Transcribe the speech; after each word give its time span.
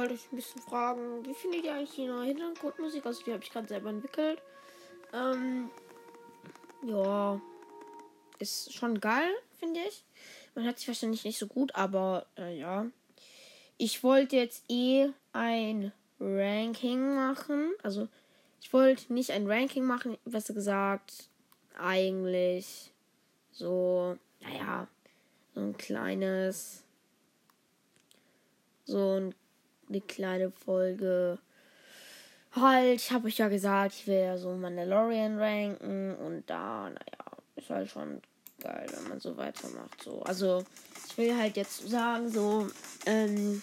wollte 0.00 0.14
euch 0.14 0.32
ein 0.32 0.36
bisschen 0.36 0.62
fragen, 0.62 1.26
wie 1.26 1.34
findet 1.34 1.64
ihr 1.64 1.74
eigentlich 1.74 1.94
die 1.94 2.06
neue 2.06 2.28
Hintergrundmusik? 2.28 3.04
Also 3.04 3.22
die 3.22 3.32
habe 3.32 3.42
ich 3.44 3.50
gerade 3.50 3.68
selber 3.68 3.90
entwickelt. 3.90 4.40
Ähm, 5.12 5.70
ja, 6.82 7.38
ist 8.38 8.72
schon 8.72 8.98
geil, 8.98 9.30
finde 9.58 9.80
ich. 9.80 10.02
Man 10.54 10.64
hört 10.64 10.78
sich 10.78 10.88
wahrscheinlich 10.88 11.24
nicht 11.24 11.38
so 11.38 11.46
gut, 11.46 11.74
aber 11.74 12.26
äh, 12.38 12.58
ja. 12.58 12.86
Ich 13.76 14.02
wollte 14.02 14.36
jetzt 14.36 14.64
eh 14.70 15.10
ein 15.34 15.92
Ranking 16.18 17.14
machen. 17.14 17.72
Also 17.82 18.08
ich 18.62 18.72
wollte 18.72 19.12
nicht 19.12 19.32
ein 19.32 19.50
Ranking 19.50 19.84
machen, 19.84 20.16
besser 20.24 20.54
gesagt, 20.54 21.28
eigentlich 21.78 22.90
so, 23.52 24.16
naja, 24.40 24.88
so 25.54 25.60
ein 25.60 25.76
kleines, 25.76 26.84
so 28.84 29.20
ein, 29.20 29.34
eine 29.90 30.00
kleine 30.00 30.50
Folge. 30.50 31.38
Halt, 32.52 33.00
ich 33.00 33.12
habe 33.12 33.28
euch 33.28 33.38
ja 33.38 33.48
gesagt, 33.48 33.94
ich 33.94 34.06
will 34.06 34.18
ja 34.18 34.38
so 34.38 34.54
Mandalorian 34.54 35.38
ranken 35.38 36.16
und 36.16 36.48
da, 36.48 36.88
naja, 36.88 37.24
ist 37.56 37.70
halt 37.70 37.90
schon 37.90 38.20
geil, 38.60 38.86
wenn 38.92 39.08
man 39.08 39.20
so 39.20 39.36
weitermacht. 39.36 40.02
So. 40.02 40.22
Also, 40.22 40.64
ich 41.08 41.16
will 41.16 41.36
halt 41.36 41.56
jetzt 41.56 41.88
sagen, 41.88 42.28
so, 42.30 42.68
ähm, 43.06 43.62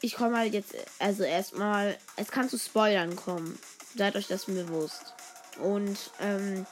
ich 0.00 0.14
komme 0.14 0.38
halt 0.38 0.54
jetzt, 0.54 0.74
also 0.98 1.24
erstmal, 1.24 1.96
es 2.16 2.28
kann 2.28 2.48
zu 2.48 2.58
Spoilern 2.58 3.16
kommen. 3.16 3.58
Seid 3.94 4.16
euch 4.16 4.28
das 4.28 4.46
bewusst. 4.46 5.14
Und, 5.60 5.98
ähm, 6.20 6.66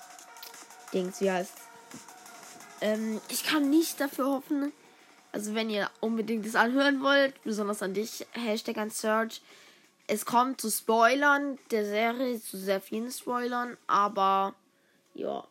Dings, 0.92 1.20
wie 1.20 1.30
heißt 1.30 1.52
ähm, 2.84 3.20
ich 3.28 3.44
kann 3.44 3.70
nicht 3.70 3.98
dafür 4.00 4.26
hoffen. 4.26 4.72
Also 5.34 5.52
wenn 5.56 5.68
ihr 5.68 5.90
unbedingt 5.98 6.46
das 6.46 6.54
anhören 6.54 7.02
wollt, 7.02 7.34
besonders 7.42 7.82
an 7.82 7.92
dich, 7.92 8.24
Hashtag 8.34 8.78
an 8.78 8.90
Search. 8.90 9.42
Es 10.06 10.24
kommt 10.26 10.60
zu 10.60 10.70
Spoilern 10.70 11.58
der 11.72 11.84
Serie, 11.84 12.40
zu 12.40 12.56
sehr 12.56 12.80
vielen 12.80 13.10
Spoilern, 13.10 13.76
aber 13.88 14.54
ja, 15.12 15.44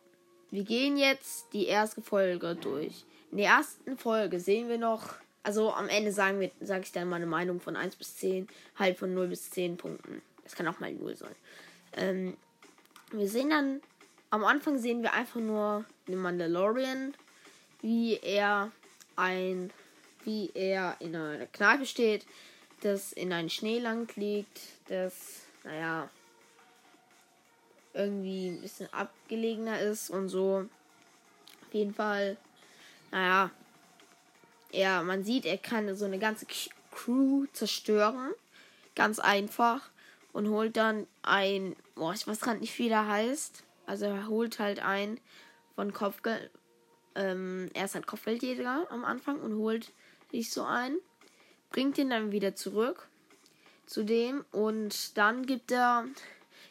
wir 0.50 0.64
gehen 0.64 0.96
jetzt 0.96 1.52
die 1.52 1.66
erste 1.66 2.00
Folge 2.00 2.56
durch. 2.56 3.04
In 3.30 3.36
der 3.36 3.48
ersten 3.48 3.98
Folge 3.98 4.40
sehen 4.40 4.70
wir 4.70 4.78
noch, 4.78 5.16
also 5.42 5.70
am 5.74 5.90
Ende 5.90 6.12
sagen 6.12 6.40
wir, 6.40 6.50
sage 6.62 6.84
ich 6.84 6.92
dann 6.92 7.10
meine 7.10 7.26
Meinung 7.26 7.60
von 7.60 7.76
1 7.76 7.96
bis 7.96 8.16
10, 8.16 8.48
halt 8.78 8.96
von 8.96 9.12
0 9.12 9.28
bis 9.28 9.50
10 9.50 9.76
Punkten. 9.76 10.22
Es 10.46 10.54
kann 10.54 10.66
auch 10.66 10.80
mal 10.80 10.94
0 10.94 11.14
sein. 11.14 11.34
Ähm, 11.92 12.38
wir 13.10 13.28
sehen 13.28 13.50
dann, 13.50 13.82
am 14.30 14.46
Anfang 14.46 14.78
sehen 14.78 15.02
wir 15.02 15.12
einfach 15.12 15.40
nur 15.40 15.84
den 16.08 16.20
Mandalorian, 16.20 17.12
wie 17.82 18.16
er 18.16 18.72
ein, 19.16 19.72
wie 20.24 20.50
er 20.54 20.96
in 21.00 21.14
einer 21.14 21.46
Kneipe 21.46 21.86
steht, 21.86 22.26
das 22.82 23.12
in 23.12 23.32
ein 23.32 23.50
Schneeland 23.50 24.16
liegt, 24.16 24.60
das, 24.88 25.42
naja, 25.64 26.08
irgendwie 27.94 28.48
ein 28.48 28.60
bisschen 28.60 28.92
abgelegener 28.92 29.80
ist 29.80 30.10
und 30.10 30.28
so. 30.28 30.68
Auf 31.66 31.74
jeden 31.74 31.94
Fall, 31.94 32.36
naja, 33.10 33.50
er, 34.72 35.02
man 35.02 35.24
sieht, 35.24 35.46
er 35.46 35.58
kann 35.58 35.94
so 35.96 36.04
eine 36.04 36.18
ganze 36.18 36.46
Crew 36.90 37.46
zerstören. 37.52 38.32
Ganz 38.94 39.18
einfach. 39.18 39.90
Und 40.32 40.48
holt 40.48 40.76
dann 40.76 41.06
ein, 41.22 41.76
boah, 41.94 42.12
ich 42.12 42.26
weiß 42.26 42.40
gerade 42.40 42.58
nicht, 42.58 42.76
wie 42.78 42.88
der 42.88 43.06
heißt. 43.06 43.62
Also 43.86 44.06
er 44.06 44.26
holt 44.26 44.58
halt 44.58 44.80
ein 44.80 45.20
von 45.76 45.92
Kopfgeld. 45.92 46.50
Ähm, 47.14 47.70
er 47.74 47.84
ist 47.84 47.94
halt 47.94 48.06
Kopfgeldjäger 48.06 48.86
am 48.90 49.04
Anfang 49.04 49.40
und 49.40 49.56
holt 49.56 49.92
sich 50.30 50.50
so 50.50 50.64
ein. 50.64 50.96
Bringt 51.70 51.98
ihn 51.98 52.10
dann 52.10 52.32
wieder 52.32 52.54
zurück 52.54 53.08
zu 53.86 54.04
dem 54.04 54.44
und 54.52 55.16
dann 55.16 55.46
gibt 55.46 55.72
er 55.72 56.06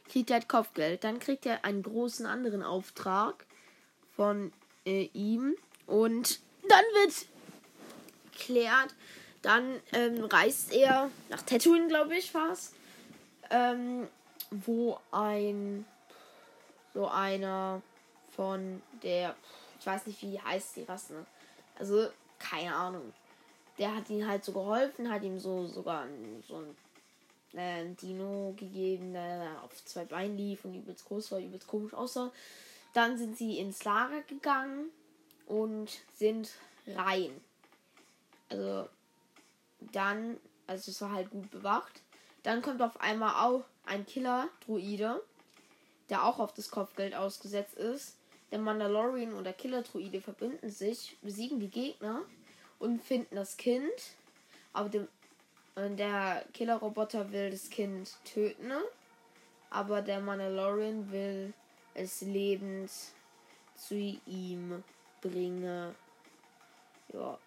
kriegt 0.09 0.30
er 0.30 0.36
halt 0.38 0.50
Kopfgeld. 0.50 1.04
Dann 1.04 1.20
kriegt 1.20 1.46
er 1.46 1.66
einen 1.66 1.84
großen 1.84 2.26
anderen 2.26 2.64
Auftrag 2.64 3.46
von 4.16 4.54
äh, 4.86 5.09
ihm. 5.14 5.56
Und 5.88 6.40
dann 6.68 6.86
wird 6.94 7.25
klärt, 8.38 8.94
dann 9.42 9.80
ähm, 9.92 10.24
reist 10.24 10.72
er 10.72 11.10
nach 11.30 11.42
Tatooine, 11.42 11.88
glaube 11.88 12.16
ich, 12.16 12.31
fast. 12.31 12.75
Ähm, 13.50 14.08
wo 14.52 15.00
ein 15.12 15.86
so 16.94 17.08
einer 17.08 17.81
von 18.36 18.81
der, 19.02 19.36
ich 19.84 19.88
weiß 19.88 20.08
nicht, 20.08 20.22
wie 20.22 20.40
heißt 20.40 20.78
die 20.78 20.84
Rasse. 20.84 21.26
Also, 21.78 22.08
keine 22.40 22.74
Ahnung. 22.74 23.12
Der 23.78 23.94
hat 23.94 24.10
ihm 24.10 24.26
halt 24.26 24.46
so 24.46 24.54
geholfen, 24.54 25.12
hat 25.12 25.24
ihm 25.24 25.38
so 25.38 25.68
sogar 25.68 26.08
so 26.48 26.64
ein 27.52 27.60
äh, 27.60 27.94
Dino 27.96 28.54
gegeben, 28.56 29.12
der 29.12 29.62
auf 29.62 29.84
zwei 29.84 30.06
Beinen 30.06 30.38
lief 30.38 30.64
und 30.64 30.74
übelst 30.74 31.04
groß 31.04 31.34
war, 31.34 31.40
übelst 31.40 31.68
komisch 31.68 31.94
aussah. 31.94 32.32
Dann 32.94 33.18
sind 33.18 33.38
sie 33.38 33.60
ins 33.60 33.84
Lager 33.84 34.22
gegangen 34.22 34.90
und 35.48 35.90
sind 36.16 36.52
rein. 36.88 37.42
Also 38.48 38.88
dann, 39.92 40.38
also 40.66 40.92
es 40.92 41.02
war 41.02 41.12
halt 41.12 41.30
gut 41.30 41.52
bewacht. 41.52 42.02
Dann 42.44 42.62
kommt 42.62 42.82
auf 42.82 43.02
einmal 43.02 43.46
auch 43.46 43.66
ein 43.86 44.06
Killer-Druide, 44.06 45.22
der 46.10 46.24
auch 46.24 46.40
auf 46.40 46.54
das 46.54 46.72
Kopfgeld 46.72 47.16
ausgesetzt 47.16 47.76
ist. 47.76 48.16
Der 48.53 48.59
Mandalorian 48.59 49.34
und 49.34 49.46
der 49.46 49.53
Killer-Druide 49.53 50.22
verbinden 50.22 50.69
sich, 50.69 51.18
besiegen 51.24 51.59
die 51.59 51.72
Gegner 51.72 52.22
und 52.78 53.02
finden 53.02 53.36
das 53.36 53.58
Kind. 53.58 54.16
Aber 54.74 54.90
dem 54.90 55.08
und 55.74 55.97
der 55.97 56.46
Killerroboter 56.53 57.31
will 57.31 57.50
das 57.50 57.72
Kind 57.72 58.16
töten, 58.24 58.72
aber 59.72 60.03
der 60.03 60.19
Mandalorian 60.19 61.12
will 61.12 61.52
es 61.96 62.22
lebend 62.22 62.92
zu 63.75 63.96
ihm 64.28 64.84
bringen. 65.19 65.96
Ja. 67.12 67.40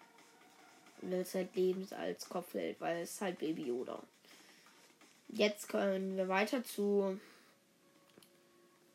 Will 1.03 1.21
es 1.21 1.33
halt 1.33 1.55
lebend 1.55 1.93
als 1.93 2.27
Kopf 2.27 2.53
hält, 2.53 2.81
weil 2.81 3.03
es 3.03 3.21
halt 3.21 3.39
Baby 3.39 3.67
Yoda. 3.67 4.03
Jetzt 5.29 5.69
können 5.69 6.17
wir 6.17 6.27
weiter 6.27 6.65
zu. 6.65 7.17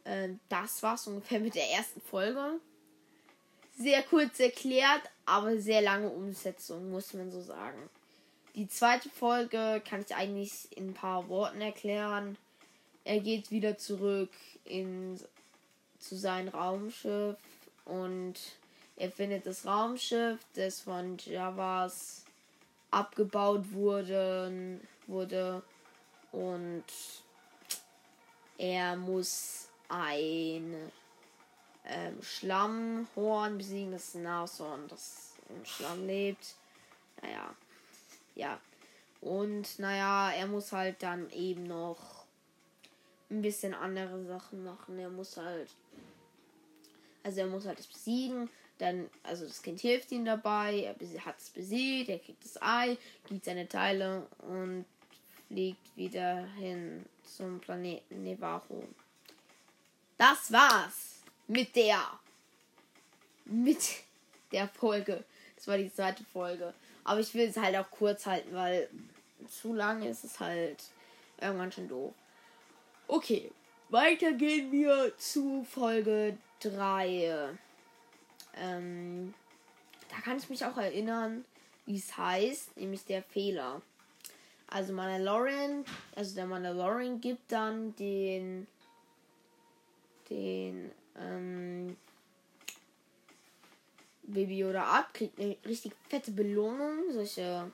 Äh, 0.04 0.30
das 0.48 0.82
war's 0.82 1.06
ungefähr 1.06 1.40
mit 1.40 1.54
der 1.54 1.70
ersten 1.70 2.00
Folge. 2.00 2.60
Sehr 3.76 4.02
kurz 4.02 4.38
erklärt, 4.40 5.02
aber 5.24 5.58
sehr 5.58 5.80
lange 5.80 6.10
Umsetzung, 6.10 6.90
muss 6.90 7.14
man 7.14 7.30
so 7.30 7.40
sagen. 7.40 7.88
Die 8.54 8.68
zweite 8.68 9.08
Folge 9.08 9.82
kann 9.88 10.02
ich 10.06 10.14
eigentlich 10.14 10.76
in 10.76 10.90
ein 10.90 10.94
paar 10.94 11.28
Worten 11.28 11.60
erklären. 11.60 12.36
Er 13.04 13.20
geht 13.20 13.50
wieder 13.50 13.78
zurück 13.78 14.30
in, 14.64 15.18
zu 15.98 16.16
seinem 16.16 16.48
Raumschiff 16.48 17.36
und 17.86 18.34
er 18.96 19.10
findet 19.10 19.46
das 19.46 19.66
Raumschiff, 19.66 20.38
das 20.54 20.80
von 20.82 21.16
Javas 21.19 22.24
abgebaut 22.90 23.72
wurde, 23.72 24.80
wurde 25.06 25.62
und 26.30 26.84
er 28.58 28.96
muss 28.96 29.69
ein 29.88 30.75
ähm, 31.84 32.22
Schlammhorn 32.22 33.59
besiegen, 33.59 33.93
das 33.93 34.15
Nashorn, 34.15 34.88
das 34.88 35.34
im 35.48 35.65
Schlamm 35.65 36.06
lebt. 36.06 36.54
Naja, 37.20 37.54
ja. 38.34 38.60
Und 39.20 39.78
naja, 39.78 40.32
er 40.32 40.47
muss 40.47 40.72
halt 40.72 41.03
dann 41.03 41.31
eben 41.31 41.65
noch 41.65 42.25
ein 43.31 43.43
bisschen 43.43 43.75
andere 43.75 44.25
Sachen 44.25 44.64
machen. 44.64 44.99
Er 44.99 45.11
muss 45.11 45.37
halt. 45.37 45.70
Also 47.23 47.40
er 47.40 47.46
muss 47.46 47.67
halt 47.67 47.78
es 47.78 47.87
besiegen. 47.87 48.50
Dann, 48.78 49.08
also 49.23 49.46
das 49.46 49.62
Kind 49.62 49.81
hilft 49.81 50.11
ihm 50.11 50.25
dabei. 50.25 50.94
Er 50.99 51.25
hat 51.25 51.38
es 51.38 51.50
besiegt. 51.50 52.08
Er 52.08 52.19
kriegt 52.19 52.44
das 52.44 52.61
Ei, 52.61 52.99
gibt 53.28 53.44
seine 53.44 53.69
Teile 53.69 54.26
und 54.38 54.85
fliegt 55.46 55.96
wieder 55.96 56.44
hin 56.55 57.05
zum 57.23 57.61
Planeten 57.61 58.25
Nevajo. 58.25 58.88
Das 60.22 60.52
war's 60.52 61.16
mit 61.48 61.74
der 61.74 62.00
mit 63.44 64.04
der 64.52 64.69
Folge. 64.69 65.24
Das 65.56 65.66
war 65.66 65.76
die 65.76 65.92
zweite 65.92 66.22
Folge. 66.22 66.72
Aber 67.02 67.19
ich 67.19 67.34
will 67.34 67.48
es 67.48 67.56
halt 67.56 67.74
auch 67.74 67.90
kurz 67.90 68.24
halten, 68.24 68.54
weil 68.54 68.88
zu 69.48 69.74
lang 69.74 70.04
ist 70.04 70.22
es 70.22 70.38
halt 70.38 70.80
irgendwann 71.40 71.72
schon 71.72 71.88
doof. 71.88 72.14
Okay, 73.08 73.50
weiter 73.88 74.32
gehen 74.34 74.70
wir 74.70 75.12
zu 75.19 75.64
Folge 75.64 76.38
3. 76.60 77.58
Ähm, 78.58 79.34
da 80.08 80.20
kann 80.20 80.36
ich 80.36 80.48
mich 80.48 80.64
auch 80.64 80.76
erinnern, 80.76 81.44
wie 81.84 81.96
es 81.96 82.16
heißt, 82.16 82.76
nämlich 82.76 83.04
der 83.06 83.25
Fehler. 83.25 83.82
Also 84.68 84.92
Mandalorian, 84.92 85.84
also 86.14 86.36
der 86.36 86.46
Mandalorian 86.46 87.20
gibt 87.20 87.50
dann 87.50 87.96
den 87.96 88.68
den 90.32 90.90
ähm, 91.19 91.96
Baby 94.23 94.58
Yoda 94.58 94.84
ab, 94.84 95.12
kriegt 95.12 95.38
eine 95.38 95.56
richtig 95.67 95.93
fette 96.08 96.31
Belohnung, 96.31 97.12
solche 97.12 97.70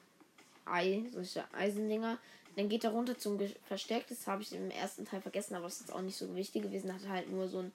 Ei, 0.65 1.05
solche 1.13 1.45
Eisendinger. 1.55 2.19
Dann 2.57 2.69
geht 2.69 2.85
er 2.85 2.91
runter 2.91 3.17
zum 3.17 3.39
Versteck. 3.67 4.07
Das 4.09 4.27
habe 4.27 4.43
ich 4.43 4.53
im 4.53 4.71
ersten 4.71 5.05
Teil 5.05 5.21
vergessen, 5.21 5.55
aber 5.55 5.67
es 5.67 5.81
ist 5.81 5.93
auch 5.93 6.01
nicht 6.01 6.17
so 6.17 6.35
wichtig 6.35 6.63
gewesen. 6.63 6.93
Hat 6.93 7.09
halt 7.09 7.31
nur 7.31 7.49
so 7.49 7.61
ein, 7.61 7.73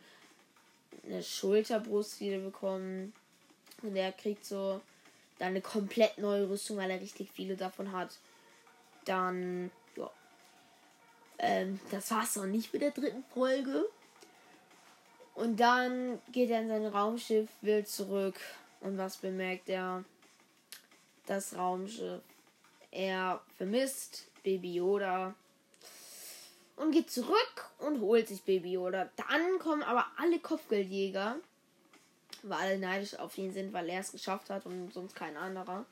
eine 1.06 1.24
Schulterbrust 1.24 2.20
wieder 2.20 2.40
bekommen. 2.40 3.14
Und 3.82 3.96
er 3.96 4.12
kriegt 4.12 4.44
so 4.44 4.82
dann 5.40 5.50
eine 5.50 5.62
komplett 5.62 6.18
neue 6.18 6.50
Rüstung, 6.50 6.78
weil 6.78 6.92
er 6.92 7.00
richtig 7.00 7.32
viele 7.32 7.56
davon 7.56 7.92
hat. 7.94 8.18
Dann, 9.06 9.72
ja. 9.96 10.12
Ähm, 11.40 11.80
das 11.90 12.12
war's 12.12 12.36
noch 12.36 12.46
nicht 12.46 12.74
mit 12.74 12.82
der 12.82 12.92
dritten 12.92 13.24
Folge. 13.34 13.86
Und 15.36 15.60
dann 15.60 16.22
geht 16.32 16.50
er 16.50 16.62
in 16.62 16.68
sein 16.68 16.86
Raumschiff, 16.86 17.50
will 17.62 17.86
zurück. 17.86 18.36
Und 18.82 18.98
was 18.98 19.18
bemerkt 19.18 19.70
er? 19.70 20.04
Das 21.26 21.56
Raumschiff. 21.58 22.22
Er 22.92 23.42
vermisst 23.58 24.28
Baby 24.44 24.76
Yoda. 24.76 25.34
Und 26.76 26.92
geht 26.92 27.10
zurück 27.10 27.72
und 27.80 28.02
holt 28.02 28.28
sich 28.28 28.44
Baby 28.44 28.74
Yoda. 28.74 29.10
Dann 29.16 29.60
kommen 29.60 29.84
aber 29.84 30.06
alle 30.18 30.40
Kopfgeldjäger. 30.40 31.38
Weil 32.44 32.58
alle 32.58 32.78
neidisch 32.78 33.18
auf 33.18 33.38
ihn 33.38 33.54
sind, 33.54 33.72
weil 33.74 33.90
er 33.90 34.02
es 34.02 34.12
geschafft 34.12 34.50
hat 34.50 34.66
und 34.66 34.94
sonst 34.94 35.16
kein 35.16 35.38
anderer. 35.38 35.86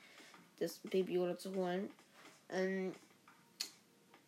Das 0.60 0.78
Baby 0.78 1.14
Yoda 1.14 1.38
zu 1.38 1.54
holen. 1.54 1.90
Ähm, 2.50 2.94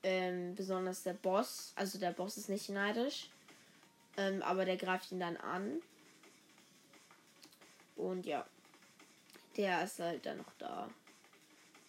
ähm, 0.02 0.54
besonders 0.54 1.02
der 1.02 1.12
Boss. 1.14 1.72
Also 1.76 1.98
der 1.98 2.12
Boss 2.12 2.36
ist 2.36 2.48
nicht 2.48 2.70
neidisch. 2.70 3.28
Ähm, 4.16 4.42
aber 4.42 4.64
der 4.64 4.76
greift 4.76 5.10
ihn 5.12 5.20
dann 5.20 5.36
an. 5.36 5.80
Und 7.96 8.26
ja. 8.26 8.44
Der 9.56 9.84
ist 9.84 10.00
halt 10.00 10.26
dann 10.26 10.38
noch 10.38 10.52
da. 10.58 10.88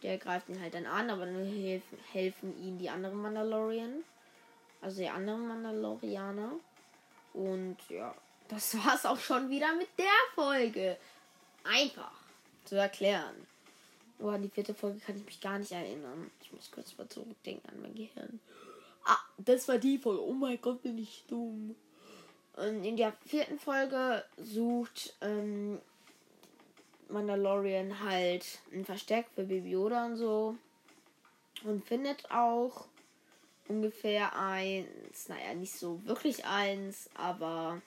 Der 0.03 0.17
greift 0.17 0.49
ihn 0.49 0.61
halt 0.61 0.73
dann 0.73 0.85
an, 0.85 1.09
aber 1.09 1.25
dann 1.25 1.43
helfen, 1.45 1.97
helfen 2.11 2.63
ihm 2.63 2.77
die 2.77 2.89
anderen 2.89 3.21
Mandalorian. 3.21 4.03
Also 4.81 5.01
die 5.01 5.09
anderen 5.09 5.47
Mandalorianer. 5.47 6.51
Und 7.33 7.77
ja, 7.89 8.13
das 8.47 8.75
war's 8.85 9.05
auch 9.05 9.19
schon 9.19 9.49
wieder 9.49 9.73
mit 9.75 9.89
der 9.97 10.05
Folge. 10.35 10.97
Einfach 11.63 12.11
zu 12.65 12.75
erklären. 12.75 13.47
Oh, 14.19 14.29
an 14.29 14.43
die 14.43 14.49
vierte 14.49 14.73
Folge 14.73 14.99
kann 14.99 15.17
ich 15.17 15.25
mich 15.25 15.41
gar 15.41 15.59
nicht 15.59 15.71
erinnern. 15.71 16.31
Ich 16.41 16.51
muss 16.53 16.71
kurz 16.71 16.97
mal 16.97 17.09
zurückdenken 17.09 17.69
an 17.69 17.81
mein 17.81 17.95
Gehirn. 17.95 18.39
Ah, 19.03 19.19
das 19.37 19.67
war 19.67 19.77
die 19.77 19.97
Folge. 19.97 20.23
Oh 20.23 20.33
mein 20.33 20.61
Gott, 20.61 20.81
bin 20.81 20.97
ich 20.97 21.25
dumm. 21.27 21.75
Und 22.55 22.85
in 22.85 22.95
der 22.95 23.13
vierten 23.25 23.59
Folge 23.59 24.23
sucht 24.37 25.15
ähm, 25.21 25.79
Mandalorian 27.09 27.99
halt 28.01 28.59
ein 28.71 28.85
Versteck 28.85 29.27
für 29.35 29.43
Baby 29.43 29.71
Yoda 29.71 30.05
und 30.05 30.17
so. 30.17 30.55
Und 31.63 31.85
findet 31.85 32.29
auch 32.31 32.87
ungefähr 33.67 34.37
eins. 34.37 35.27
Naja, 35.27 35.53
nicht 35.53 35.73
so 35.73 36.05
wirklich 36.05 36.45
eins, 36.45 37.09
aber 37.15 37.81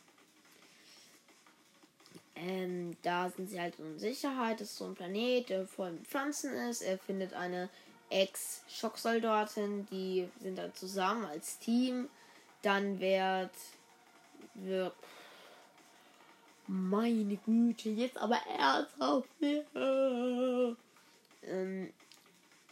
ähm, 2.34 2.96
da 3.02 3.30
sind 3.30 3.48
sie 3.48 3.60
halt 3.60 3.78
in 3.78 3.98
Sicherheit. 3.98 4.60
Das 4.60 4.70
ist 4.70 4.78
so 4.78 4.86
ein 4.86 4.94
Planet, 4.94 5.48
der 5.48 5.66
voll 5.66 5.92
mit 5.92 6.06
Pflanzen 6.06 6.52
ist. 6.52 6.82
Er 6.82 6.98
findet 6.98 7.32
eine 7.32 7.68
Ex-Schocksoldatin, 8.10 9.86
die 9.90 10.28
sind 10.40 10.58
da 10.58 10.72
zusammen 10.74 11.24
als 11.24 11.58
Team. 11.58 12.08
Dann 12.62 13.00
wird 13.00 13.50
wird. 14.64 14.94
Meine 16.66 17.36
Güte, 17.36 17.90
jetzt 17.90 18.18
aber 18.18 18.36
ernsthaft. 18.58 19.28
Ähm, 21.42 21.92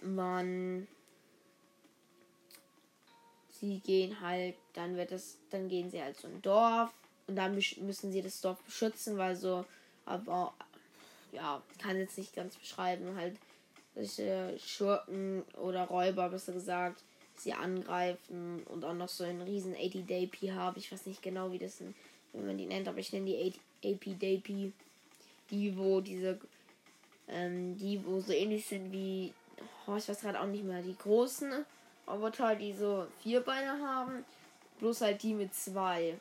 man. 0.03 0.87
Sie 3.49 3.79
gehen 3.81 4.21
halt, 4.21 4.57
dann 4.75 4.97
wird 4.97 5.13
es, 5.13 5.39
dann 5.51 5.69
gehen 5.69 5.91
sie 5.91 6.03
halt 6.03 6.19
zu 6.19 6.27
einem 6.27 6.43
Dorf 6.43 6.93
und 7.27 7.37
dann 7.37 7.55
müssen 7.55 8.13
sie 8.13 8.21
das 8.21 8.43
Dorf 8.43 8.63
beschützen, 8.63 9.17
weil 9.17 9.35
so, 9.35 9.65
aber 10.05 10.53
ja, 11.33 11.63
kann 11.81 11.97
jetzt 11.97 12.19
nicht 12.19 12.35
ganz 12.35 12.57
beschreiben, 12.57 13.17
halt 13.17 13.39
solche 13.95 14.59
Schurken 14.59 15.43
oder 15.55 15.85
Räuber, 15.85 16.29
besser 16.29 16.53
gesagt, 16.53 17.03
sie 17.41 17.53
angreifen 17.53 18.63
und 18.67 18.85
auch 18.85 18.95
noch 18.95 19.09
so 19.09 19.25
einen 19.25 19.43
riesen 19.43 19.75
AT-DP 19.75 20.53
habe. 20.53 20.79
Ich 20.79 20.91
weiß 20.91 21.07
nicht 21.07 21.23
genau, 21.23 21.53
wie 21.53 21.59
das, 21.59 21.81
wie 22.33 22.41
man 22.41 22.59
die 22.59 22.67
nennt, 22.67 22.89
aber 22.89 22.99
ich 22.99 23.13
nenne 23.13 23.27
die 23.27 23.53
AP-DP. 23.85 24.73
Die, 25.51 25.77
wo 25.77 26.01
diese, 26.01 26.41
ähm, 27.29 27.77
die, 27.77 28.05
wo 28.05 28.19
so 28.19 28.33
ähnlich 28.33 28.67
sind 28.67 28.91
wie, 28.91 29.33
oh, 29.87 29.95
ich 29.95 30.09
weiß 30.09 30.21
gerade 30.21 30.41
auch 30.41 30.47
nicht 30.47 30.65
mehr, 30.65 30.83
die 30.83 30.97
großen 30.97 31.65
Roboter, 32.09 32.57
die 32.57 32.73
so 32.73 33.07
vier 33.23 33.41
Beine 33.41 33.81
haben, 33.81 34.25
bloß 34.81 35.03
halt 35.03 35.23
die 35.23 35.35
mit 35.35 35.55
zwei. 35.55 36.19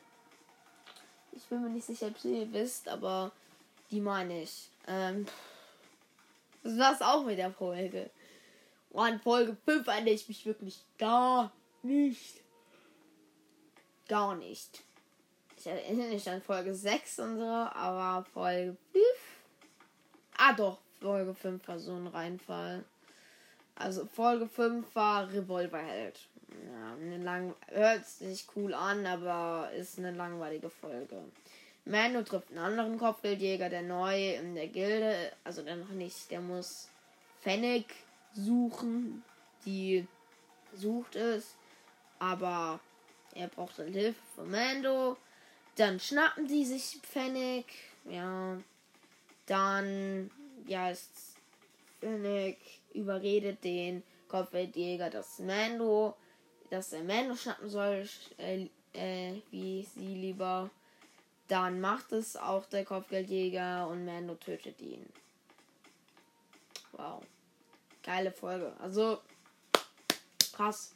Ich 1.32 1.42
bin 1.44 1.62
mir 1.62 1.70
nicht 1.70 1.86
sicher, 1.86 2.06
ob 2.06 2.24
ihr 2.24 2.52
wisst, 2.52 2.88
aber 2.88 3.32
die 3.90 4.00
meine 4.00 4.42
ich. 4.42 4.68
Ähm, 4.86 5.26
das 6.62 6.78
war's 6.78 7.02
auch 7.02 7.24
mit 7.24 7.38
der 7.38 7.52
Folge. 7.52 8.10
An 8.96 9.20
Folge 9.20 9.56
5 9.64 9.86
erinnere 9.86 10.14
ich 10.14 10.28
mich 10.28 10.46
wirklich 10.46 10.84
gar 10.98 11.52
nicht. 11.82 12.42
Gar 14.08 14.36
nicht. 14.36 14.82
Ich 15.58 15.66
erinnere 15.66 16.08
mich 16.08 16.28
an 16.28 16.42
Folge 16.42 16.74
6 16.74 17.18
und 17.20 17.38
so, 17.38 17.44
aber 17.44 18.24
Folge 18.32 18.76
5. 18.92 19.04
Ah 20.38 20.52
doch, 20.52 20.78
Folge 21.00 21.34
5 21.34 21.66
war 21.68 21.78
so 21.78 21.92
ein 21.92 22.06
Reinfall. 22.06 22.84
Also 23.74 24.06
Folge 24.06 24.46
5 24.46 24.94
war 24.94 25.30
Revolverheld. 25.30 26.18
Ja, 26.48 26.94
eine 26.94 27.18
lang 27.18 27.54
hört 27.68 28.06
sich 28.06 28.46
cool 28.54 28.72
an, 28.72 29.04
aber 29.06 29.70
ist 29.76 29.98
eine 29.98 30.12
langweilige 30.12 30.70
Folge. 30.70 31.22
Mando 31.84 32.22
trifft 32.22 32.50
einen 32.50 32.58
anderen 32.58 32.98
Kopfgeldjäger, 32.98 33.68
der 33.68 33.82
neu 33.82 34.34
in 34.34 34.54
der 34.54 34.68
Gilde, 34.68 35.32
also 35.44 35.62
der 35.62 35.76
noch 35.76 35.90
nicht, 35.90 36.30
der 36.30 36.40
muss 36.40 36.88
Fennec 37.42 37.86
suchen. 38.36 39.24
Die 39.64 40.06
sucht 40.74 41.16
es. 41.16 41.56
Aber 42.18 42.80
er 43.34 43.48
braucht 43.48 43.78
dann 43.78 43.92
Hilfe 43.92 44.20
von 44.34 44.50
Mando. 44.50 45.16
Dann 45.76 46.00
schnappen 46.00 46.46
die 46.46 46.64
sich 46.64 47.00
Pfennig. 47.02 47.66
Ja. 48.04 48.58
Dann, 49.46 50.30
ja, 50.66 50.90
ist 50.90 51.36
Pfennig 52.00 52.58
überredet 52.94 53.62
den 53.62 54.02
Kopfgeldjäger, 54.28 55.10
dass 55.10 55.38
Mando, 55.38 56.16
dass 56.70 56.92
er 56.92 57.04
Mando 57.04 57.36
schnappen 57.36 57.68
soll, 57.68 58.08
äh, 58.38 58.66
äh, 58.92 59.40
wie 59.50 59.82
sie 59.82 60.14
lieber. 60.14 60.70
Dann 61.48 61.80
macht 61.80 62.10
es 62.12 62.36
auch 62.36 62.66
der 62.66 62.84
Kopfgeldjäger 62.84 63.86
und 63.86 64.04
Mando 64.04 64.34
tötet 64.34 64.80
ihn. 64.80 65.06
Wow 66.92 67.22
geile 68.06 68.32
Folge. 68.32 68.72
Also 68.80 69.20
krass. 70.54 70.94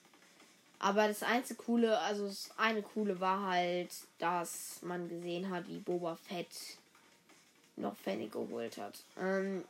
Aber 0.78 1.06
das 1.08 1.22
einzige 1.22 1.62
coole, 1.62 1.98
also 1.98 2.26
das 2.26 2.50
eine 2.56 2.80
coole 2.80 3.20
war 3.20 3.46
halt, 3.46 3.90
dass 4.18 4.80
man 4.80 5.10
gesehen 5.10 5.50
hat, 5.50 5.68
wie 5.68 5.78
Boba 5.78 6.16
Fett 6.16 6.48
noch 7.76 7.96
Fennec 7.96 8.32
geholt 8.32 8.78
hat. 8.78 9.04
Ähm, 9.18 9.64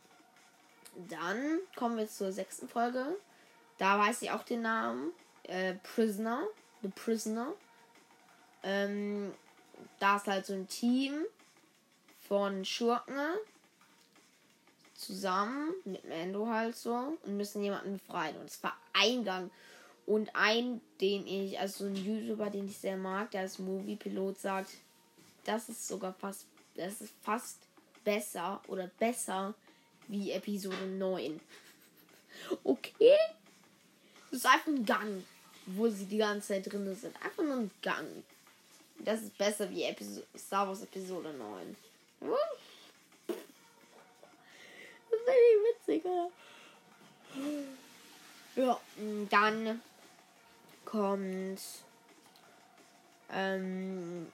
dann 1.09 1.59
kommen 1.75 1.97
wir 1.97 2.07
zur 2.07 2.31
sechsten 2.31 2.69
Folge. 2.69 3.17
Da 3.77 3.99
weiß 3.99 4.21
ich 4.21 4.31
auch 4.31 4.43
den 4.43 4.61
Namen. 4.61 5.11
Äh, 5.43 5.73
Prisoner. 5.73 6.43
The 6.81 6.89
Prisoner. 6.89 7.53
Ähm, 8.63 9.33
da 9.99 10.17
ist 10.17 10.27
halt 10.27 10.45
so 10.45 10.53
ein 10.53 10.67
Team 10.67 11.25
von 12.27 12.63
Schurken, 12.63 13.19
zusammen 15.01 15.73
mit 15.83 16.07
Mando 16.07 16.47
halt 16.47 16.75
so 16.75 17.17
und 17.23 17.37
müssen 17.37 17.63
jemanden 17.63 17.97
befreien. 17.97 18.37
Und 18.37 18.49
zwar 18.49 18.77
Eingang. 18.93 19.49
Und 20.05 20.35
ein, 20.35 20.81
den 20.99 21.27
ich, 21.27 21.59
also 21.59 21.85
ein 21.85 21.95
YouTuber, 21.95 22.49
den 22.49 22.67
ich 22.67 22.77
sehr 22.77 22.97
mag, 22.97 23.31
der 23.31 23.41
als 23.41 23.59
Movie-Pilot 23.59 24.39
sagt, 24.39 24.71
das 25.45 25.69
ist 25.69 25.87
sogar 25.87 26.13
fast, 26.13 26.45
das 26.75 27.01
ist 27.01 27.13
fast 27.21 27.57
besser 28.03 28.61
oder 28.67 28.87
besser 28.99 29.53
wie 30.07 30.31
Episode 30.31 30.87
9. 30.87 31.39
Okay? 32.63 33.17
Das 34.31 34.39
ist 34.39 34.45
einfach 34.45 34.67
ein 34.67 34.85
Gang, 34.85 35.23
wo 35.65 35.89
sie 35.89 36.05
die 36.05 36.17
ganze 36.17 36.47
Zeit 36.47 36.71
drin 36.71 36.95
sind. 36.95 37.13
Einfach 37.23 37.43
nur 37.43 37.57
ein 37.57 37.71
Gang. 37.81 38.07
Das 38.99 39.21
ist 39.21 39.37
besser 39.37 39.69
wie 39.69 39.83
Episode, 39.83 40.25
Star 40.37 40.67
Wars 40.67 40.81
Episode 40.81 41.33
9. 41.33 41.75
Hm? 42.21 42.29
Witziger. 45.91 46.29
Ja, 48.55 48.79
dann 49.29 49.81
kommt. 50.85 51.61
Ähm, 53.33 54.27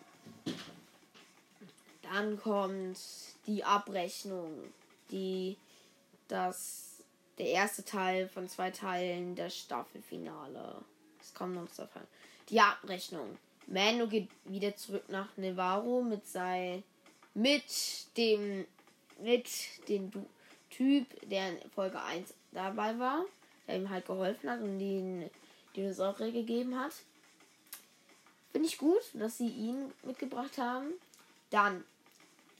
dann 2.02 2.40
kommt 2.40 2.98
die 3.46 3.64
Abrechnung, 3.64 4.74
die 5.12 5.58
das 6.28 7.04
der 7.38 7.48
erste 7.48 7.86
Teil 7.86 8.28
von 8.28 8.50
zwei 8.50 8.72
Teilen 8.72 9.36
der 9.36 9.52
Staffelfinale. 9.52 10.82
Es 11.22 11.34
kommt 11.36 11.54
noch 11.54 11.70
zwei 11.70 11.86
Teile. 11.86 12.08
Die 12.50 12.60
Abrechnung. 12.60 13.38
Mando 13.68 14.08
geht 14.08 14.30
wieder 14.46 14.76
zurück 14.76 15.04
nach 15.10 15.36
Nevarro 15.38 16.02
mit 16.02 16.26
sei 16.26 16.82
mit 17.34 17.66
dem 18.16 18.66
mit 19.20 19.48
dem 19.88 20.10
du 20.10 20.26
Typ, 20.70 21.06
der 21.30 21.50
in 21.50 21.70
Folge 21.72 22.02
1 22.02 22.34
dabei 22.52 22.98
war, 23.00 23.26
der 23.68 23.78
ihm 23.78 23.90
halt 23.90 24.06
geholfen 24.06 24.50
hat 24.50 24.62
und 24.62 24.80
den 24.80 25.30
Dinosaurier 25.76 26.32
gegeben 26.32 26.80
hat. 26.80 26.94
Finde 28.52 28.68
ich 28.68 28.78
gut, 28.78 29.02
dass 29.14 29.38
sie 29.38 29.48
ihn 29.48 29.92
mitgebracht 30.04 30.58
haben. 30.58 30.94
Dann, 31.50 31.84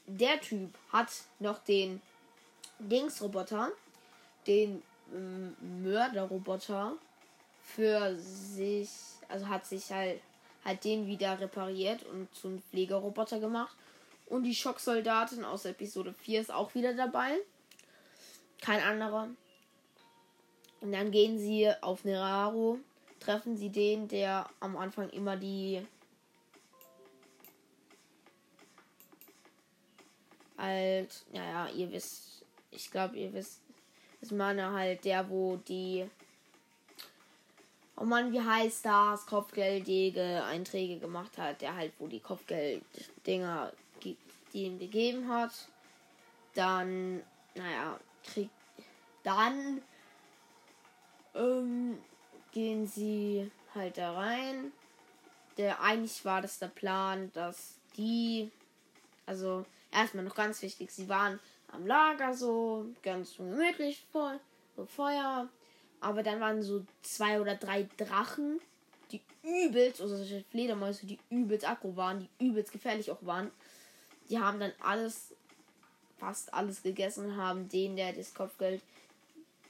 der 0.06 0.40
Typ 0.40 0.70
hat 0.92 1.08
noch 1.38 1.58
den 1.58 2.00
Dingsroboter, 2.78 3.70
den 4.46 4.82
ähm, 5.12 5.56
Mörderroboter 5.82 6.94
für 7.62 8.16
sich, 8.18 8.90
also 9.28 9.48
hat 9.48 9.66
sich 9.66 9.90
halt, 9.90 10.20
halt 10.64 10.84
den 10.84 11.06
wieder 11.06 11.38
repariert 11.40 12.04
und 12.04 12.32
zum 12.34 12.62
Pflegeroboter 12.62 13.40
gemacht. 13.40 13.76
Und 14.26 14.44
die 14.44 14.54
Schocksoldatin 14.54 15.44
aus 15.44 15.64
Episode 15.64 16.12
4 16.12 16.40
ist 16.42 16.52
auch 16.52 16.74
wieder 16.74 16.94
dabei. 16.94 17.38
Kein 18.60 18.80
anderer. 18.80 19.28
Und 20.80 20.92
dann 20.92 21.10
gehen 21.10 21.38
sie 21.38 21.70
auf 21.80 22.04
Neraro, 22.04 22.78
treffen 23.20 23.56
sie 23.56 23.70
den, 23.70 24.08
der 24.08 24.48
am 24.60 24.76
Anfang 24.76 25.10
immer 25.10 25.36
die 25.36 25.84
halt, 30.56 31.24
naja, 31.32 31.68
ihr 31.74 31.90
wisst, 31.92 32.44
ich 32.70 32.90
glaube, 32.90 33.16
ihr 33.16 33.32
wisst, 33.32 33.62
ist 34.20 34.32
meine 34.32 34.72
halt 34.72 35.04
der, 35.04 35.28
wo 35.28 35.56
die 35.56 36.08
Oh 38.00 38.04
Mann, 38.04 38.32
wie 38.32 38.40
heißt 38.40 38.84
das? 38.84 39.26
Kopfgeldige 39.26 40.44
Einträge 40.44 41.00
gemacht 41.00 41.36
hat, 41.36 41.60
der 41.62 41.74
halt, 41.74 41.92
wo 41.98 42.06
die 42.06 42.20
Kopfgelddinger 42.20 43.72
die 44.04 44.16
ihm 44.52 44.78
gegeben 44.78 45.28
hat. 45.28 45.52
Dann, 46.54 47.22
naja, 47.54 47.98
kriegt. 48.24 48.50
Dann 49.22 49.82
ähm, 51.34 51.98
gehen 52.52 52.86
sie 52.86 53.50
halt 53.74 53.98
da 53.98 54.12
rein. 54.14 54.72
Der 55.56 55.80
eigentlich 55.82 56.24
war 56.24 56.40
das 56.40 56.58
der 56.58 56.68
Plan, 56.68 57.30
dass 57.32 57.78
die, 57.96 58.50
also 59.26 59.64
erstmal 59.90 60.24
noch 60.24 60.36
ganz 60.36 60.62
wichtig, 60.62 60.90
sie 60.90 61.08
waren 61.08 61.40
am 61.72 61.86
Lager 61.86 62.34
so 62.34 62.86
ganz 63.02 63.36
gemütlich 63.36 64.04
voll, 64.12 64.38
so 64.76 64.86
Feuer, 64.86 65.48
aber 66.00 66.22
dann 66.22 66.40
waren 66.40 66.62
so 66.62 66.84
zwei 67.02 67.40
oder 67.40 67.56
drei 67.56 67.88
Drachen, 67.96 68.60
die 69.10 69.20
übelst, 69.42 70.00
also 70.00 70.16
solche 70.16 70.44
Fledermäuse, 70.50 71.06
die 71.06 71.18
übelst 71.30 71.68
aggro 71.68 71.96
waren, 71.96 72.20
die 72.20 72.46
übelst 72.46 72.72
gefährlich 72.72 73.10
auch 73.10 73.24
waren. 73.24 73.50
Die 74.28 74.38
haben 74.38 74.60
dann 74.60 74.72
alles, 74.80 75.34
fast 76.18 76.52
alles 76.52 76.82
gegessen 76.82 77.26
und 77.26 77.36
haben 77.36 77.68
den, 77.68 77.96
der 77.96 78.12
das 78.12 78.34
Kopfgeld 78.34 78.82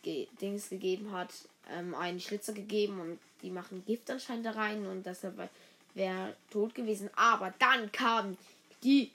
ge 0.03 0.27
Dings 0.41 0.69
gegeben 0.69 1.13
hat, 1.13 1.31
ähm, 1.71 1.95
einen 1.95 2.21
Schlitzer 2.21 2.53
gegeben 2.53 3.01
und 3.01 3.19
die 3.43 3.51
machen 3.51 3.85
Gift 3.87 4.11
anscheinend 4.11 4.47
da 4.47 4.53
rein 4.53 4.87
und 4.87 5.05
deshalb 5.05 5.49
wäre 5.95 6.35
tot 6.51 6.75
gewesen. 6.75 7.11
Aber 7.15 7.53
dann 7.59 7.93
kam 7.93 8.37
die 8.83 9.11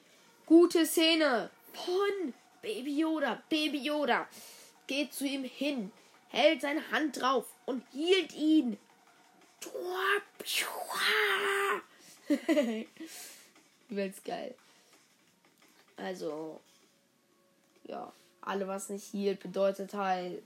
gute 0.46 0.86
Szene 0.86 1.50
von 1.74 2.34
Baby 2.62 3.00
Yoda. 3.00 3.42
Baby 3.50 3.80
Yoda 3.80 4.28
geht 4.88 5.14
zu 5.14 5.26
ihm 5.26 5.44
hin, 5.44 5.92
hält 6.30 6.62
seine 6.62 6.90
Hand 6.92 7.20
drauf 7.22 7.46
und 7.66 7.84
hielt 7.92 8.34
ihn. 8.34 8.78
Übelst 13.90 14.26
geil. 14.26 14.56
Also, 15.96 16.60
ja, 17.84 18.12
alle 18.42 18.68
was 18.68 18.90
nicht 18.90 19.06
hielt, 19.06 19.40
bedeutet 19.40 19.94
halt. 19.94 20.44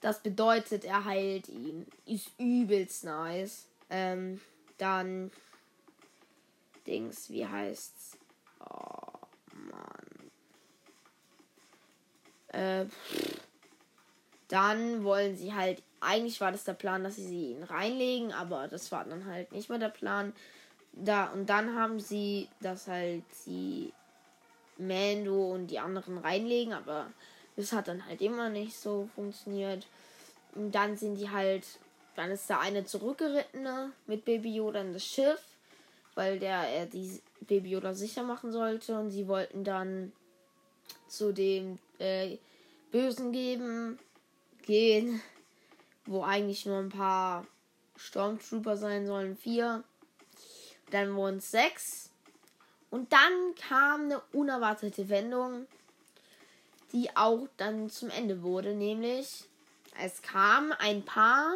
Das 0.00 0.20
bedeutet, 0.20 0.84
er 0.84 1.04
heilt 1.04 1.48
ihn. 1.48 1.86
Ist 2.04 2.30
übelst 2.38 3.04
nice. 3.04 3.66
Ähm, 3.90 4.40
dann. 4.78 5.30
Dings, 6.86 7.30
wie 7.30 7.46
heißt's? 7.46 8.16
Oh, 8.60 9.18
Mann. 9.52 10.30
Äh, 12.48 12.86
dann 14.48 15.04
wollen 15.04 15.36
sie 15.36 15.54
halt. 15.54 15.82
Eigentlich 16.00 16.40
war 16.40 16.52
das 16.52 16.64
der 16.64 16.74
Plan, 16.74 17.02
dass 17.02 17.16
sie 17.16 17.50
ihn 17.52 17.64
reinlegen, 17.64 18.32
aber 18.32 18.68
das 18.68 18.92
war 18.92 19.04
dann 19.04 19.24
halt 19.24 19.50
nicht 19.50 19.68
mehr 19.68 19.78
der 19.78 19.88
Plan. 19.88 20.32
Da, 20.92 21.26
und 21.32 21.46
dann 21.46 21.74
haben 21.74 21.98
sie 21.98 22.48
das 22.60 22.86
halt 22.86 23.24
sie 23.32 23.92
Mando 24.78 25.52
und 25.52 25.68
die 25.68 25.78
anderen 25.78 26.18
reinlegen, 26.18 26.72
aber 26.72 27.06
das 27.56 27.72
hat 27.72 27.88
dann 27.88 28.06
halt 28.06 28.20
immer 28.20 28.48
nicht 28.50 28.76
so 28.76 29.08
funktioniert. 29.14 29.86
Und 30.54 30.74
dann 30.74 30.96
sind 30.96 31.16
die 31.16 31.30
halt, 31.30 31.64
dann 32.14 32.30
ist 32.30 32.48
der 32.48 32.60
eine 32.60 32.84
zurückgerittene 32.84 33.92
mit 34.06 34.24
Baby 34.24 34.54
Yoda 34.54 34.80
in 34.80 34.92
das 34.92 35.04
Schiff, 35.04 35.40
weil 36.14 36.38
der 36.38 36.62
er 36.68 36.86
die 36.86 37.20
Baby 37.40 37.70
Yoda 37.70 37.94
sicher 37.94 38.22
machen 38.22 38.52
sollte. 38.52 38.98
Und 38.98 39.10
sie 39.10 39.28
wollten 39.28 39.64
dann 39.64 40.12
zu 41.08 41.32
dem 41.32 41.78
äh, 41.98 42.36
Bösen 42.90 43.32
geben, 43.32 43.98
gehen, 44.62 45.20
wo 46.06 46.22
eigentlich 46.22 46.66
nur 46.66 46.78
ein 46.78 46.88
paar 46.88 47.46
Stormtrooper 47.96 48.76
sein 48.76 49.06
sollen, 49.06 49.36
vier. 49.36 49.84
Dann 50.90 51.14
wurden 51.14 51.40
sechs. 51.40 52.10
Und 52.96 53.12
dann 53.12 53.54
kam 53.68 54.04
eine 54.04 54.22
unerwartete 54.32 55.10
Wendung 55.10 55.66
die 56.96 57.14
auch 57.14 57.46
dann 57.58 57.90
zum 57.90 58.08
Ende 58.08 58.42
wurde, 58.42 58.74
nämlich 58.74 59.44
es 60.02 60.22
kam 60.22 60.72
ein 60.78 61.04
paar, 61.04 61.52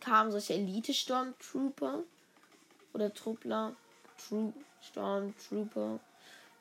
kamen 0.00 0.32
solche 0.32 0.54
Elite-Stormtrooper 0.54 2.02
oder 2.92 3.14
Truppler, 3.14 3.76
Tru 4.18 4.52
Stormtrooper, 4.82 6.00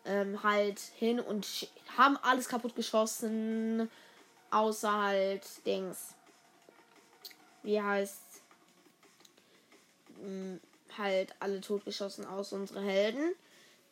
ähm, 0.05 0.43
halt 0.43 0.79
hin 0.79 1.19
und 1.19 1.67
haben 1.97 2.15
alles 2.17 2.47
kaputt 2.47 2.75
geschossen, 2.75 3.89
außer 4.51 4.93
halt 4.93 5.65
Dings. 5.65 6.13
Wie 7.63 7.81
heißt 7.81 8.21
hm, 10.21 10.59
halt 10.95 11.33
alle 11.39 11.59
totgeschossen 11.59 12.27
aus 12.27 12.53
unsere 12.53 12.81
Helden 12.81 13.33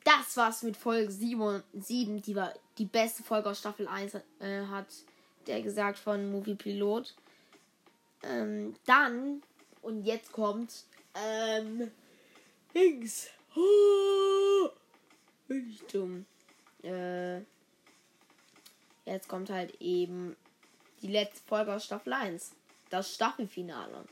das 0.09 0.35
war's 0.37 0.63
mit 0.63 0.75
Folge 0.75 1.11
7, 1.11 1.63
7 1.73 2.21
die 2.21 2.35
war 2.35 2.53
die 2.77 2.85
beste 2.85 3.21
Folge 3.21 3.49
aus 3.49 3.59
Staffel 3.59 3.87
1, 3.87 4.15
äh, 4.39 4.65
hat 4.67 4.87
der 5.45 5.61
gesagt 5.61 5.99
von 5.99 6.31
Movie 6.31 6.55
Pilot. 6.55 7.15
Ähm, 8.23 8.75
dann, 8.85 9.43
und 9.81 10.03
jetzt 10.05 10.31
kommt, 10.31 10.85
ähm, 11.13 11.91
Dings. 12.73 13.27
Oh, 13.55 14.69
bin 15.47 15.69
ich 15.69 15.81
dumm. 15.91 16.25
Äh, 16.83 17.39
jetzt 19.05 19.27
kommt 19.27 19.49
halt 19.49 19.79
eben 19.79 20.35
die 21.01 21.07
letzte 21.07 21.47
Folge 21.47 21.73
aus 21.73 21.85
Staffel 21.85 22.13
1. 22.13 22.51
Das 22.89 23.13
Staffelfinale. 23.13 24.05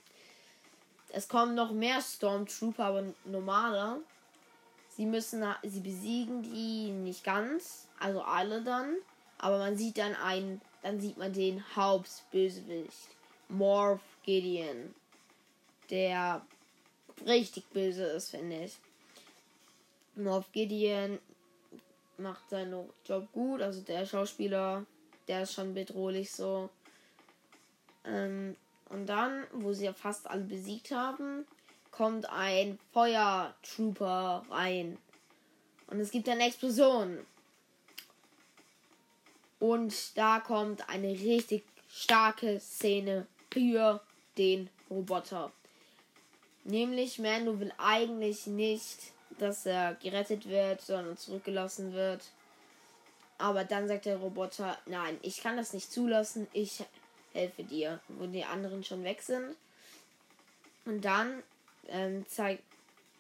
Es 1.10 1.28
kommen 1.28 1.56
noch 1.56 1.72
mehr 1.72 2.02
Stormtrooper, 2.02 2.86
aber 2.86 3.04
normale. 3.26 4.02
Sie 4.98 5.06
müssen, 5.06 5.46
sie 5.62 5.82
besiegen 5.82 6.42
die 6.42 6.90
nicht 6.90 7.24
ganz, 7.24 7.88
also 8.00 8.24
alle 8.24 8.64
dann, 8.64 8.96
aber 9.38 9.60
man 9.60 9.78
sieht 9.78 10.00
dann 10.00 10.16
einen, 10.16 10.60
dann 10.82 11.00
sieht 11.00 11.18
man 11.18 11.34
den 11.34 11.64
Hauptbösewicht, 11.76 13.10
Morph 13.48 14.02
Gideon, 14.24 14.96
der 15.92 16.44
richtig 17.28 17.70
böse 17.70 18.06
ist, 18.06 18.32
finde 18.32 18.64
ich. 18.64 18.78
Morph 20.16 20.52
Gideon 20.52 21.20
macht 22.18 22.50
seinen 22.50 22.90
Job 23.06 23.32
gut, 23.34 23.62
also 23.62 23.82
der 23.82 24.04
Schauspieler, 24.04 24.84
der 25.28 25.44
ist 25.44 25.54
schon 25.54 25.76
bedrohlich 25.76 26.32
so. 26.32 26.72
Ähm, 28.04 28.56
und 28.90 29.06
dann, 29.06 29.46
wo 29.52 29.74
sie 29.74 29.86
ja 29.86 29.94
fast 29.94 30.28
alle 30.28 30.44
besiegt 30.44 30.90
haben, 30.90 31.46
kommt 31.98 32.30
ein 32.30 32.78
Feuertrooper 32.94 34.46
rein. 34.52 35.00
Und 35.88 36.00
es 36.00 36.12
gibt 36.12 36.30
eine 36.30 36.46
Explosion. 36.46 37.26
Und 39.60 40.16
da 40.16 40.40
kommt 40.40 40.88
eine 40.90 41.10
richtig 41.10 41.64
starke 41.90 42.60
Szene 42.60 43.26
für 43.52 44.00
den 44.38 44.70
Roboter. 44.92 45.52
Nämlich 46.66 47.18
Mando 47.18 47.60
will 47.60 47.74
eigentlich 47.80 48.46
nicht, 48.46 49.14
dass 49.40 49.66
er 49.66 49.96
gerettet 49.96 50.48
wird, 50.48 50.82
sondern 50.82 51.18
zurückgelassen 51.18 51.94
wird. 51.94 52.26
Aber 53.40 53.64
dann 53.64 53.88
sagt 53.88 54.06
der 54.06 54.18
Roboter, 54.18 54.78
nein, 54.86 55.18
ich 55.24 55.42
kann 55.42 55.58
das 55.58 55.74
nicht 55.74 55.92
zulassen, 55.92 56.48
ich 56.54 56.84
helfe 57.34 57.64
dir, 57.64 58.00
wo 58.08 58.28
die 58.28 58.44
anderen 58.44 58.84
schon 58.84 59.04
weg 59.04 59.24
sind. 59.24 59.56
Und 60.86 61.04
dann 61.04 61.42
ähm, 61.88 62.26
zeigt 62.28 62.64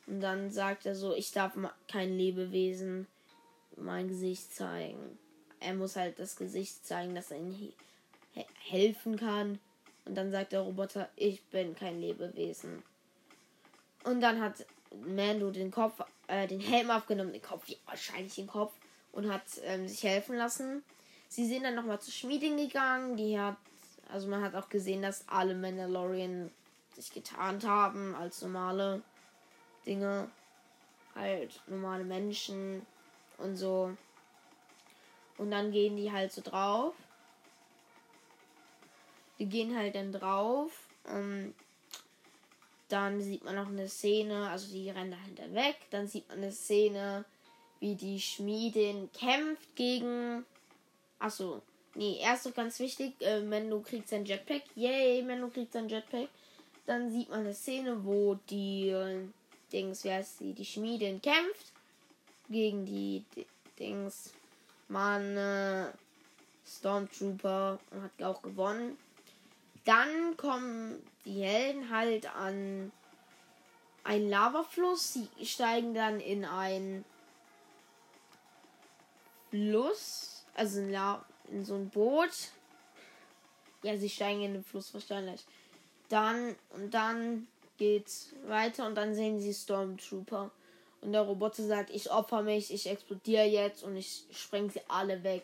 und 0.08 0.22
dann 0.22 0.50
sagt 0.52 0.86
er 0.86 0.96
so, 0.96 1.14
ich 1.14 1.32
darf 1.32 1.54
kein 1.88 2.18
Lebewesen 2.18 3.08
mein 3.76 4.08
Gesicht 4.08 4.54
zeigen. 4.56 5.20
Er 5.60 5.74
muss 5.74 5.96
halt 5.96 6.18
das 6.18 6.36
Gesicht 6.36 6.86
zeigen, 6.86 7.14
dass 7.14 7.32
er 7.32 7.38
ihnen 7.38 7.54
he 7.54 7.74
helfen 8.60 9.18
kann. 9.18 9.60
Und 10.06 10.16
dann 10.16 10.32
sagt 10.32 10.54
der 10.54 10.62
Roboter, 10.62 11.10
ich 11.16 11.44
bin 11.46 11.76
kein 11.76 12.00
Lebewesen. 12.00 12.84
Und 14.04 14.22
dann 14.22 14.42
hat 14.42 14.66
Mando 15.06 15.52
den 15.52 15.72
Kopf, 15.72 16.02
äh, 16.28 16.48
den 16.48 16.62
Helm 16.62 16.92
abgenommen, 16.92 17.34
den 17.34 17.42
Kopf, 17.42 17.70
wahrscheinlich 17.86 18.36
den 18.36 18.48
Kopf, 18.48 18.74
und 19.12 19.32
hat 19.32 19.44
ähm, 19.64 19.88
sich 19.88 20.04
helfen 20.04 20.38
lassen. 20.38 20.84
Sie 21.28 21.46
sind 21.46 21.64
dann 21.64 21.76
nochmal 21.76 22.00
zur 22.00 22.14
Schmiedin 22.14 22.56
gegangen. 22.56 23.18
Die 23.18 23.38
hat, 23.38 23.58
also 24.10 24.28
man 24.28 24.42
hat 24.42 24.56
auch 24.56 24.70
gesehen, 24.70 25.02
dass 25.02 25.28
alle 25.28 25.56
Mandalorian 25.56 26.52
sich 26.98 27.14
getarnt 27.14 27.66
haben 27.66 28.16
als 28.16 28.42
normale 28.42 29.02
Dinge. 29.86 30.30
Halt 31.16 31.62
normale 31.68 32.04
Menschen 32.04 32.86
und 33.38 33.56
so. 33.56 33.96
Und 35.38 35.52
dann 35.52 35.72
gehen 35.72 35.96
die 35.96 36.12
halt 36.12 36.32
so 36.32 36.42
drauf. 36.42 36.96
Die 39.40 39.46
gehen 39.46 39.76
halt 39.76 39.96
dann 39.96 40.12
drauf. 40.12 40.72
Ähm, 41.08 41.54
dann 42.90 43.22
sieht 43.22 43.44
man 43.44 43.56
noch 43.56 43.68
eine 43.68 43.88
Szene, 43.88 44.50
also 44.50 44.72
die 44.72 44.90
rennen 44.90 45.12
dahinter 45.12 45.54
weg. 45.54 45.78
Dann 45.92 46.08
sieht 46.08 46.28
man 46.30 46.38
eine 46.38 46.52
Szene, 46.52 47.26
wie 47.80 47.96
die 47.96 48.20
Schmiedin 48.20 49.10
kämpft 49.12 49.76
gegen. 49.76 50.46
Achso, 51.20 51.62
nee, 51.96 52.20
erst 52.20 52.46
noch 52.46 52.54
ganz 52.54 52.80
wichtig, 52.80 53.14
äh, 53.22 53.42
Mendo 53.42 53.82
kriegt 53.82 54.08
sein 54.10 54.26
Jetpack. 54.26 54.64
Yay, 54.76 55.22
Mendo 55.22 55.50
kriegt 55.50 55.74
sein 55.74 55.90
Jetpack. 55.90 56.30
Dann 56.88 57.12
sieht 57.12 57.30
man 57.30 57.42
eine 57.42 57.54
Szene, 57.54 58.04
wo 58.06 58.36
die 58.50 58.90
äh, 58.90 59.28
Dings, 59.72 60.04
wer 60.06 60.22
ist 60.22 60.40
die, 60.40 60.54
die 60.54 60.66
Schmiedin 60.66 61.22
kämpft 61.22 61.74
gegen 62.50 62.86
die, 62.86 63.24
Dings, 63.78 64.34
man 64.88 65.38
äh, 65.38 65.92
Stormtrooper 66.66 67.78
und 67.92 68.02
hat 68.02 68.24
auch 68.24 68.42
gewonnen. 68.42 68.98
Dann 69.86 70.36
kommen 70.38 71.06
die 71.26 71.42
Helden 71.44 71.90
halt 71.90 72.34
an 72.36 72.92
einen 74.04 74.30
Lavafluss. 74.30 75.14
Sie 75.14 75.46
steigen 75.46 75.94
dann 75.94 76.20
in 76.20 76.46
ein 76.46 77.06
Fluss, 79.50 80.46
also 80.56 80.80
in, 80.80 80.92
La 80.92 81.26
in 81.50 81.66
so 81.66 81.76
ein 81.76 81.90
Boot. 81.90 82.52
Ja, 83.84 83.98
sie 83.98 84.10
steigen 84.10 84.42
in 84.42 84.54
den 84.54 84.64
Fluss 84.64 84.94
wahrscheinlich. 84.94 85.46
Dann 86.10 86.56
und 86.70 86.94
dann 86.94 87.48
geht's 87.78 88.34
weiter 88.48 88.88
und 88.88 88.96
dann 88.96 89.14
sehen 89.16 89.40
sie 89.40 89.54
Stormtrooper. 89.54 90.52
Und 91.02 91.12
der 91.12 91.22
Roboter 91.22 91.64
sagt, 91.64 91.90
ich 91.92 92.12
opfer 92.12 92.42
mich, 92.42 92.74
ich 92.74 92.90
explodiere 92.90 93.46
jetzt 93.46 93.84
und 93.84 93.96
ich 93.96 94.26
spreng 94.32 94.70
sie 94.70 94.82
alle 94.88 95.24
weg. 95.24 95.44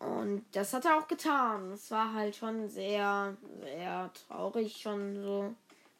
Und 0.00 0.44
das 0.52 0.72
hat 0.72 0.86
er 0.86 0.98
auch 0.98 1.06
getan. 1.06 1.72
Es 1.72 1.90
war 1.90 2.14
halt 2.14 2.34
schon 2.34 2.68
sehr, 2.68 3.36
sehr 3.60 4.10
traurig 4.26 4.78
schon 4.78 5.22
so. 5.22 5.54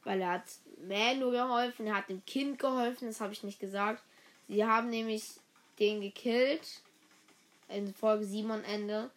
Weil 0.04 0.22
er 0.22 0.32
hat 0.32 0.44
Mando 0.88 1.30
geholfen, 1.30 1.86
er 1.86 1.96
hat 1.96 2.08
dem 2.08 2.24
Kind 2.24 2.58
geholfen, 2.58 3.06
das 3.06 3.20
habe 3.20 3.34
ich 3.34 3.42
nicht 3.42 3.60
gesagt. 3.60 4.02
Sie 4.48 4.64
haben 4.64 4.88
nämlich 4.88 5.24
den 5.78 6.00
gekillt. 6.00 6.80
In 7.68 7.94
Folge 7.94 8.24
7 8.24 8.50
am 8.50 8.64
Ende. 8.64 9.10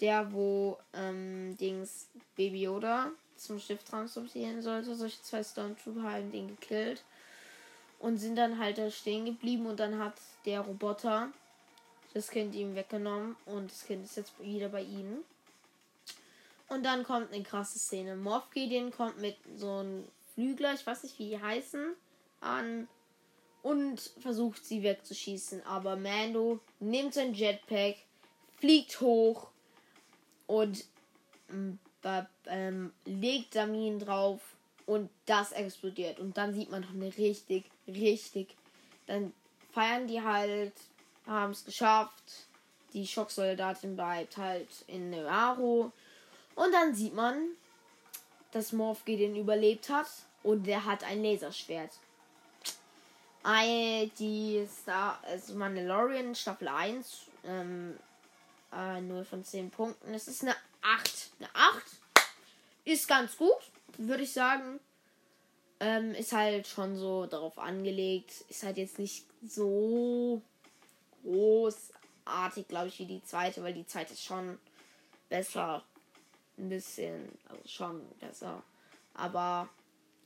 Der, 0.00 0.32
wo 0.32 0.78
ähm, 0.92 1.56
Dings 1.58 2.08
Baby 2.36 2.62
Yoda 2.62 3.10
zum 3.36 3.58
Schiff 3.58 3.82
transportieren 3.84 4.62
sollte. 4.62 4.94
Solche 4.94 5.22
zwei 5.22 5.42
Stormtrooper 5.42 6.02
haben 6.02 6.32
den 6.32 6.48
gekillt. 6.48 7.02
Und 7.98 8.18
sind 8.18 8.36
dann 8.36 8.58
halt 8.58 8.78
da 8.78 8.90
stehen 8.90 9.24
geblieben 9.24 9.66
und 9.66 9.80
dann 9.80 9.98
hat 9.98 10.14
der 10.44 10.60
Roboter 10.60 11.30
das 12.12 12.30
Kind 12.30 12.54
ihm 12.54 12.74
weggenommen 12.74 13.36
und 13.46 13.70
das 13.70 13.86
Kind 13.86 14.04
ist 14.04 14.16
jetzt 14.16 14.32
wieder 14.40 14.68
bei 14.68 14.82
ihnen. 14.82 15.24
Und 16.68 16.84
dann 16.84 17.04
kommt 17.04 17.32
eine 17.32 17.42
krasse 17.42 17.78
Szene. 17.78 18.16
Moff 18.16 18.50
Gideon 18.50 18.90
kommt 18.90 19.18
mit 19.18 19.36
so 19.56 19.78
einem 19.78 20.04
Flügler, 20.34 20.74
ich 20.74 20.86
weiß 20.86 21.04
nicht 21.04 21.18
wie 21.18 21.30
die 21.30 21.40
heißen, 21.40 21.94
an 22.40 22.88
und 23.62 24.00
versucht 24.20 24.64
sie 24.64 24.82
wegzuschießen. 24.82 25.64
Aber 25.64 25.96
Mando 25.96 26.60
nimmt 26.80 27.14
sein 27.14 27.34
Jetpack, 27.34 27.96
fliegt 28.58 29.00
hoch 29.00 29.48
und 30.46 30.84
ähm, 31.50 31.78
ähm, 32.46 32.92
legt 33.04 33.54
Samin 33.54 33.98
drauf 33.98 34.40
und 34.86 35.10
das 35.26 35.52
explodiert. 35.52 36.20
Und 36.20 36.36
dann 36.36 36.54
sieht 36.54 36.70
man 36.70 36.82
noch 36.82 36.94
eine 36.94 37.16
richtig, 37.16 37.64
richtig. 37.88 38.54
Dann 39.06 39.32
feiern 39.72 40.06
die 40.06 40.22
halt, 40.22 40.72
haben 41.26 41.50
es 41.50 41.64
geschafft. 41.64 42.46
Die 42.92 43.06
Schocksoldatin 43.06 43.96
bleibt 43.96 44.36
halt 44.36 44.68
in 44.86 45.10
Nearo. 45.10 45.92
Und 46.54 46.72
dann 46.72 46.94
sieht 46.94 47.14
man, 47.14 47.36
dass 48.52 48.72
Morph 48.72 49.04
den 49.04 49.36
überlebt 49.36 49.88
hat. 49.88 50.06
Und 50.42 50.66
der 50.66 50.84
hat 50.84 51.02
ein 51.02 51.22
Laserschwert. 51.22 51.90
Die 54.18 54.66
Star, 54.66 55.20
also 55.24 55.54
Mandalorian 55.54 56.34
Staffel 56.34 56.68
1, 56.68 57.26
ähm, 57.44 57.96
äh, 58.76 59.00
0 59.00 59.24
von 59.24 59.44
10 59.44 59.70
Punkten. 59.70 60.12
Es 60.14 60.28
ist 60.28 60.42
eine 60.42 60.54
8. 60.82 61.30
Eine 61.38 61.48
8 61.54 61.82
ist 62.84 63.08
ganz 63.08 63.36
gut 63.36 63.70
würde 63.98 64.22
ich 64.22 64.32
sagen. 64.32 64.80
Ähm, 65.78 66.14
ist 66.14 66.32
halt 66.32 66.66
schon 66.66 66.96
so 66.96 67.26
darauf 67.26 67.58
angelegt. 67.58 68.32
Ist 68.48 68.62
halt 68.62 68.78
jetzt 68.78 68.98
nicht 68.98 69.26
so 69.46 70.40
großartig, 71.22 72.66
glaube 72.68 72.88
ich, 72.88 72.98
wie 72.98 73.06
die 73.06 73.22
zweite, 73.22 73.62
weil 73.62 73.74
die 73.74 73.86
zweite 73.86 74.14
ist 74.14 74.24
schon 74.24 74.58
besser. 75.28 75.82
Ein 76.58 76.70
bisschen, 76.70 77.28
also 77.48 77.62
schon 77.68 78.08
besser. 78.18 78.62
Aber 79.12 79.68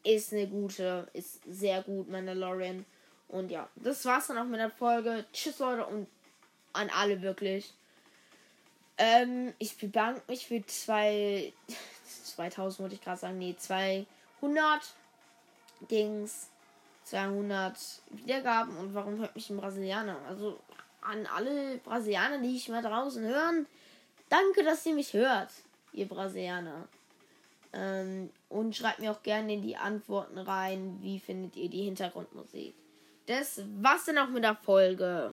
ist 0.04 0.32
eine 0.32 0.46
gute, 0.46 1.08
ist 1.12 1.40
sehr 1.48 1.82
gut, 1.82 2.08
Mandalorian. 2.08 2.86
Und 3.26 3.50
ja, 3.50 3.68
das 3.74 4.04
war's 4.04 4.28
dann 4.28 4.38
auch 4.38 4.44
mit 4.44 4.60
der 4.60 4.70
Folge. 4.70 5.24
Tschüss, 5.32 5.58
Leute, 5.58 5.86
und 5.86 6.06
an 6.72 6.88
alle 6.90 7.20
wirklich. 7.22 7.74
Ähm, 9.02 9.54
ich 9.58 9.78
bedanke 9.78 10.20
mich 10.28 10.46
für 10.46 10.64
zwei 10.66 11.54
2000 12.36 12.80
wollte 12.80 12.94
ich 12.96 13.00
gerade 13.00 13.18
sagen, 13.18 13.38
nee, 13.38 13.56
200 13.56 14.06
Dings, 15.90 16.50
200 17.04 17.76
Wiedergaben 18.10 18.76
und 18.76 18.94
warum 18.94 19.18
hört 19.18 19.34
mich 19.34 19.48
ein 19.48 19.56
Brasilianer? 19.56 20.18
Also 20.28 20.60
an 21.00 21.26
alle 21.34 21.78
Brasilianer, 21.78 22.38
die 22.38 22.54
ich 22.54 22.68
mal 22.68 22.82
draußen 22.82 23.24
hören, 23.24 23.66
danke, 24.28 24.62
dass 24.64 24.84
ihr 24.84 24.94
mich 24.94 25.14
hört, 25.14 25.50
ihr 25.94 26.06
Brasilianer. 26.06 26.86
Ähm, 27.72 28.30
und 28.50 28.76
schreibt 28.76 28.98
mir 28.98 29.12
auch 29.12 29.22
gerne 29.22 29.54
in 29.54 29.62
die 29.62 29.76
Antworten 29.76 30.36
rein, 30.36 30.98
wie 31.00 31.20
findet 31.20 31.56
ihr 31.56 31.70
die 31.70 31.84
Hintergrundmusik. 31.84 32.74
Das 33.26 33.62
war's 33.80 34.04
dann 34.04 34.18
auch 34.18 34.28
mit 34.28 34.44
der 34.44 34.56
Folge. 34.56 35.28